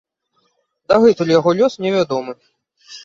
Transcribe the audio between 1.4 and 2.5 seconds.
лёс невядомы.